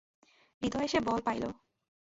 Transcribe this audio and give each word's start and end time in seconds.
হৃদয়ে 0.61 0.87
সে 0.87 0.99
বল 0.99 1.19
পাইল। 1.25 1.43